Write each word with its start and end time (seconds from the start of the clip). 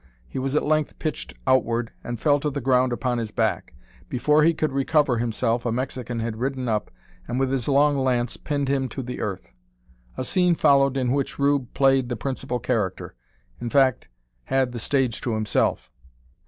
He 0.27 0.39
was 0.39 0.55
at 0.55 0.65
length 0.65 0.97
pitched 0.97 1.35
outward, 1.45 1.91
and 2.03 2.19
fell 2.19 2.39
to 2.39 2.49
the 2.49 2.59
ground 2.59 2.91
upon 2.91 3.19
his 3.19 3.29
back. 3.29 3.75
Before 4.09 4.41
he 4.41 4.51
could 4.51 4.71
recover 4.71 5.19
himself 5.19 5.63
a 5.63 5.71
Mexican 5.71 6.21
had 6.21 6.37
ridden 6.37 6.67
up, 6.67 6.89
and 7.27 7.39
with 7.39 7.51
his 7.51 7.67
long 7.67 7.99
lance 7.99 8.35
pinned 8.35 8.67
him 8.67 8.89
to 8.89 9.03
the 9.03 9.19
earth. 9.21 9.53
A 10.17 10.23
scene 10.23 10.55
followed 10.55 10.97
in 10.97 11.11
which 11.11 11.37
Rube 11.37 11.71
played 11.75 12.09
the 12.09 12.17
principal 12.17 12.57
character; 12.57 13.13
in 13.59 13.69
fact, 13.69 14.07
had 14.45 14.71
"the 14.71 14.79
stage 14.79 15.21
to 15.21 15.35
himself." 15.35 15.91